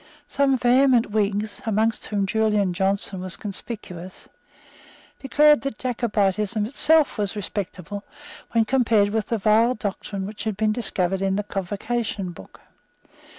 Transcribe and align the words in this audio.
Some 0.27 0.57
vehement 0.57 1.11
Whigs, 1.11 1.61
among 1.67 1.93
whom 2.09 2.25
Julian 2.25 2.73
Johnson 2.73 3.21
was 3.21 3.37
conspicuous, 3.37 4.27
declared 5.19 5.61
that 5.61 5.77
Jacobitism 5.77 6.65
itself 6.65 7.19
was 7.19 7.35
respectable 7.35 8.03
when 8.51 8.65
compared 8.65 9.09
with 9.09 9.27
the 9.27 9.37
vile 9.37 9.75
doctrine 9.75 10.25
which 10.25 10.45
had 10.45 10.57
been 10.57 10.71
discovered 10.71 11.21
in 11.21 11.35
the 11.35 11.43
Convocation 11.43 12.31
Book. 12.31 12.61